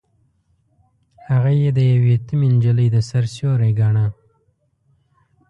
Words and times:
هغه 1.29 1.51
يې 1.61 1.69
د 1.77 1.79
يوې 1.91 2.09
يتيمې 2.17 2.47
نجلۍ 2.55 2.87
د 2.91 2.97
سر 3.09 3.23
سيوری 3.33 3.71
ګاڼه. 3.79 4.05